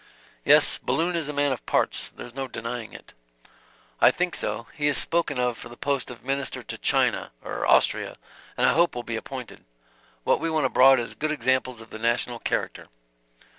[0.43, 3.13] "Yes, Balloon is a man of parts, there is no denying it"
[3.99, 4.65] "I think so.
[4.73, 8.17] He is spoken of for the post of Minister to China, or Austria,
[8.57, 9.63] and I hope will be appointed.
[10.23, 12.87] What we want abroad is good examples of the national character.